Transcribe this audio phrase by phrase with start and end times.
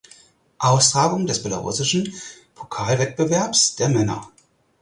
[0.57, 2.11] Austragung des belarussischen
[2.55, 4.31] Pokalwettbewerbs der Männer.